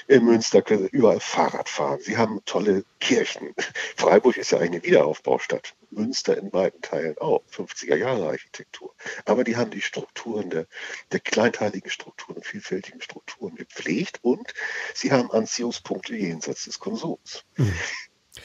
[0.09, 2.01] In Münster können sie überall Fahrrad fahren.
[2.01, 3.55] Sie haben tolle Kirchen.
[3.97, 5.75] Freiburg ist ja eine Wiederaufbaustadt.
[5.91, 7.43] Münster in weiten Teilen auch.
[7.53, 8.95] 50er Jahre Architektur.
[9.25, 10.67] Aber die haben die Strukturen der,
[11.13, 14.53] der kleinteiligen Strukturen, vielfältigen Strukturen gepflegt und
[14.95, 17.45] sie haben Anziehungspunkte jenseits des Konsums.
[17.57, 17.75] Mhm.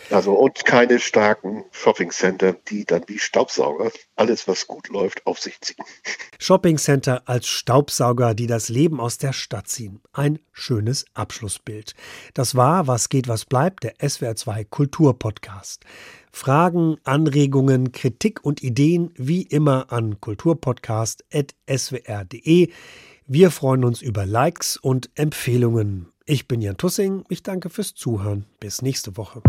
[0.09, 5.59] Also und keine starken Shoppingcenter, die dann wie Staubsauger alles, was gut läuft, auf sich
[5.61, 5.83] ziehen.
[6.39, 10.01] Shoppingcenter als Staubsauger, die das Leben aus der Stadt ziehen.
[10.13, 11.93] Ein schönes Abschlussbild.
[12.33, 15.83] Das war Was geht, was bleibt, der SWR2 Kulturpodcast.
[16.31, 22.69] Fragen, Anregungen, Kritik und Ideen wie immer an kulturpodcast.swr.de.
[23.27, 26.09] Wir freuen uns über Likes und Empfehlungen.
[26.25, 27.23] Ich bin Jan Tussing.
[27.29, 28.45] Ich danke fürs Zuhören.
[28.59, 29.41] Bis nächste Woche.